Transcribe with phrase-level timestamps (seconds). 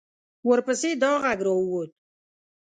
[0.49, 1.91] ورپسې دا غږ را ووت.